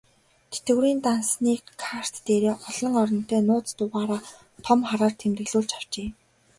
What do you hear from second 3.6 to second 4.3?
дугаараа